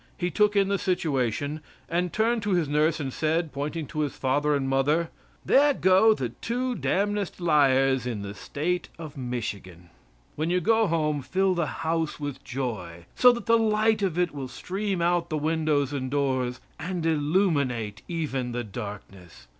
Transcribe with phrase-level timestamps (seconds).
[0.17, 4.15] He took in the situation, and turned to his nurse and said, pointing to his
[4.15, 5.11] father and mother,
[5.45, 9.91] "There go the two d t liars in the State of Michigan!"
[10.35, 14.33] When you go home fill the house with joy, so that the light of it
[14.33, 19.45] will stream out the windows and doors, and illuminate even the darkness.